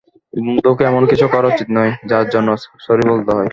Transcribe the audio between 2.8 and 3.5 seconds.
Sorry বলতে হয়।